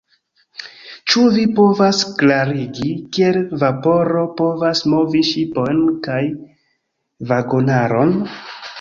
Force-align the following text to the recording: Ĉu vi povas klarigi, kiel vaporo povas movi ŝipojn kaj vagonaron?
Ĉu 1.11 1.25
vi 1.35 1.43
povas 1.59 1.99
klarigi, 2.21 2.89
kiel 3.19 3.39
vaporo 3.65 4.25
povas 4.43 4.85
movi 4.97 5.25
ŝipojn 5.31 5.81
kaj 6.09 6.21
vagonaron? 7.35 8.21